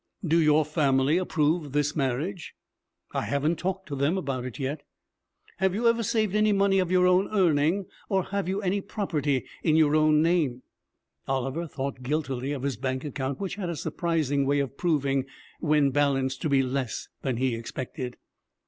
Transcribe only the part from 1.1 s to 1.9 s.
approve of